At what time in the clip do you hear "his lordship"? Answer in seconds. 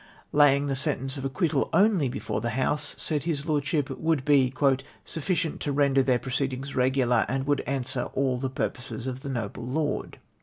3.21-3.87